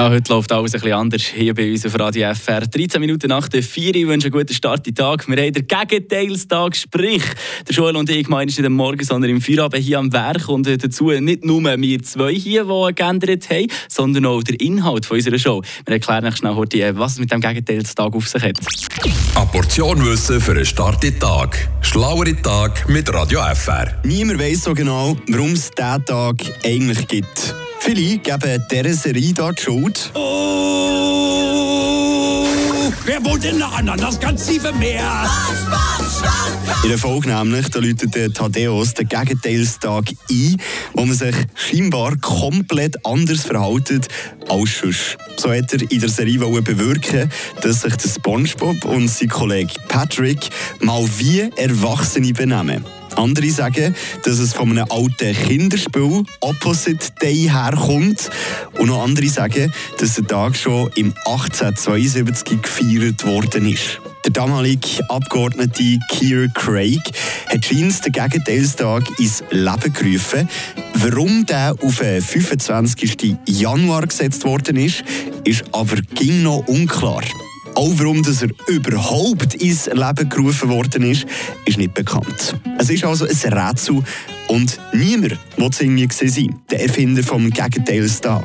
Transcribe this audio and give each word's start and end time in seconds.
Ja, 0.00 0.08
heute 0.08 0.32
läuft 0.32 0.50
alles 0.50 0.72
ein 0.72 0.80
bisschen 0.80 0.96
anders 0.96 1.22
hier 1.24 1.52
bei 1.52 1.70
uns 1.70 1.84
auf 1.84 1.98
Radio 1.98 2.32
FR. 2.32 2.62
13 2.62 2.98
Minuten 3.02 3.28
nach 3.28 3.48
der 3.48 3.62
4 3.62 3.96
Uhr 3.96 4.08
wünsche 4.08 4.28
einen 4.28 4.32
guten 4.32 4.54
Start 4.54 4.86
in 4.86 4.94
den 4.94 5.04
Tag. 5.04 5.28
Wir 5.28 5.36
haben 5.36 5.52
den 5.52 5.66
Gegenteilstag, 5.66 6.74
sprich, 6.74 7.22
der 7.68 7.74
Joel 7.74 7.96
und 7.96 8.08
ich 8.08 8.26
meinen 8.26 8.46
nicht 8.46 8.64
am 8.64 8.72
Morgen, 8.72 9.04
sondern 9.04 9.30
im 9.30 9.42
Feierabend 9.42 9.82
hier 9.84 9.98
am 9.98 10.10
Werk 10.10 10.48
und 10.48 10.66
dazu 10.66 11.10
nicht 11.10 11.44
nur 11.44 11.62
wir 11.62 12.02
zwei 12.02 12.32
hier, 12.32 12.64
die 12.64 12.94
geändert 12.94 13.50
haben, 13.50 13.66
sondern 13.90 14.24
auch 14.24 14.42
der 14.42 14.58
Inhalt 14.58 15.04
von 15.04 15.18
unserer 15.18 15.38
Show. 15.38 15.60
Wir 15.84 15.92
erklären 15.92 16.24
euch 16.24 16.36
schnell 16.38 16.54
heute, 16.54 16.96
was 16.96 17.12
es 17.12 17.18
mit 17.18 17.30
dem 17.30 17.42
Gegenteilstag 17.42 18.14
auf 18.14 18.26
sich 18.26 18.42
hat. 18.42 18.58
Eine 19.34 19.46
Portion 19.52 20.02
Wissen 20.06 20.40
für 20.40 20.52
einen 20.52 20.64
Start 20.64 21.04
in 21.04 21.10
den 21.10 21.20
Tag. 21.20 21.68
Schlauere 21.82 22.40
Tag 22.40 22.88
mit 22.88 23.12
Radio 23.12 23.42
FR. 23.54 24.00
Niemand 24.04 24.40
weiß 24.40 24.64
so 24.64 24.72
genau, 24.72 25.18
warum 25.28 25.52
es 25.52 25.70
diesen 25.70 26.04
Tag 26.06 26.36
eigentlich 26.64 27.06
gibt. 27.06 27.54
Viele 27.80 28.18
geben 28.18 28.64
dieser 28.70 28.94
Serie 28.94 29.32
da 29.32 29.50
die 29.52 29.62
Schuld. 29.62 30.10
Oh, 30.14 30.20
wer 33.06 33.24
wohnt 33.24 33.44
in 33.44 33.56
der 33.58 33.72
Ananas 33.72 34.20
ganz 34.20 34.46
tiefe 34.46 34.72
Meer? 34.74 35.28
In 36.82 36.90
der 36.90 36.98
Folge 36.98 37.28
nämlich, 37.30 37.68
da 37.70 37.78
läutet 37.78 38.14
der 38.14 38.32
Thaddeus 38.32 38.92
den 38.94 39.08
Gegenteilstag 39.08 40.10
ein, 40.30 40.56
wo 40.92 41.06
man 41.06 41.16
sich 41.16 41.34
scheinbar 41.54 42.16
komplett 42.18 43.04
anders 43.04 43.40
verhält 43.40 44.08
als 44.48 44.78
sonst. 44.78 45.16
So 45.38 45.50
hat 45.52 45.72
er 45.72 45.90
in 45.90 46.00
der 46.00 46.10
Serie 46.10 46.38
wollen 46.40 46.62
bewirken, 46.62 47.30
dass 47.62 47.80
sich 47.80 47.96
der 47.96 48.08
Spongebob 48.08 48.84
und 48.84 49.08
sein 49.08 49.28
Kollege 49.28 49.72
Patrick 49.88 50.50
mal 50.80 51.08
wie 51.18 51.50
Erwachsene 51.56 52.32
benehmen. 52.34 52.84
Andere 53.20 53.50
sagen, 53.50 53.94
dass 54.24 54.38
es 54.38 54.54
von 54.54 54.70
einem 54.70 54.86
alten 54.88 55.34
Kinderspiel 55.34 56.24
Opposite 56.40 57.08
Day 57.20 57.50
herkommt. 57.50 58.30
Und 58.78 58.88
noch 58.88 59.02
andere 59.02 59.28
sagen, 59.28 59.72
dass 59.98 60.14
der 60.14 60.26
Tag 60.26 60.56
schon 60.56 60.90
im 60.96 61.12
1872 61.26 62.62
gefeiert 62.62 63.26
worden 63.26 63.70
ist. 63.70 64.00
Der 64.24 64.32
damalige 64.32 65.08
Abgeordnete 65.08 65.98
Keir 66.10 66.48
Craig 66.54 67.00
hat 67.48 67.64
scheinbar 67.64 68.00
den 68.04 68.12
Gegenteilstag 68.12 69.02
ins 69.18 69.42
Leben 69.50 69.92
gerufen. 69.92 70.48
Warum 70.94 71.44
der 71.44 71.74
auf 71.82 71.98
den 71.98 72.22
25. 72.22 73.36
Januar 73.46 74.06
gesetzt 74.06 74.44
worden 74.44 74.76
ist, 74.76 75.04
ist 75.44 75.64
aber 75.72 75.96
ging 76.14 76.42
noch 76.42 76.66
unklar. 76.68 77.22
Auch 77.80 77.92
warum 77.94 78.22
dass 78.22 78.42
er 78.42 78.50
überhaupt 78.66 79.54
ins 79.54 79.86
Leben 79.86 80.28
gerufen 80.28 80.68
worden 80.68 81.02
ist, 81.02 81.24
ist 81.64 81.78
nicht 81.78 81.94
bekannt. 81.94 82.54
Es 82.78 82.90
ist 82.90 83.02
also 83.04 83.24
ein 83.24 83.52
Rätsel 83.54 84.02
und 84.48 84.78
niemand 84.92 85.38
will 85.56 85.68
es 85.70 85.80
irgendwie 85.80 86.28
sein. 86.28 86.60
Der 86.70 86.82
Erfinder 86.82 87.22
vom 87.22 87.48
Gegenteilstag. 87.48 88.44